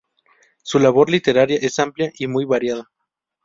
Su 0.63 0.79
labor 0.79 1.11
literaria 1.11 1.59
es 1.61 1.77
amplia 1.77 2.11
y 2.17 2.25
muy 2.25 2.43
variada. 2.45 2.89